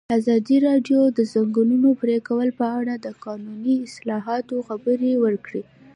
[0.17, 5.63] ازادي راډیو د د ځنګلونو پرېکول په اړه د قانوني اصلاحاتو خبر ورکړی.